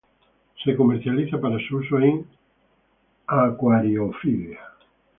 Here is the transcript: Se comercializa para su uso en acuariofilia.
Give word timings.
Se 0.63 0.75
comercializa 0.75 1.39
para 1.39 1.59
su 1.59 1.75
uso 1.77 1.99
en 1.99 2.25
acuariofilia. 3.27 4.57